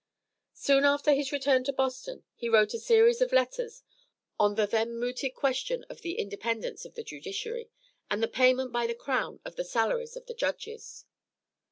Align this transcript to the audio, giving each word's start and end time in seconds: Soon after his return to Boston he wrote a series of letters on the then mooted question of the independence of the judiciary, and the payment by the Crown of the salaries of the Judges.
Soon 0.55 0.83
after 0.83 1.13
his 1.13 1.31
return 1.31 1.63
to 1.65 1.71
Boston 1.71 2.23
he 2.33 2.49
wrote 2.49 2.73
a 2.73 2.79
series 2.79 3.21
of 3.21 3.31
letters 3.31 3.83
on 4.39 4.55
the 4.55 4.65
then 4.65 4.97
mooted 4.97 5.35
question 5.35 5.85
of 5.91 6.01
the 6.01 6.17
independence 6.17 6.85
of 6.85 6.95
the 6.95 7.03
judiciary, 7.03 7.69
and 8.09 8.23
the 8.23 8.27
payment 8.27 8.71
by 8.71 8.87
the 8.87 8.95
Crown 8.95 9.39
of 9.45 9.57
the 9.57 9.63
salaries 9.63 10.15
of 10.15 10.25
the 10.25 10.33
Judges. 10.33 11.05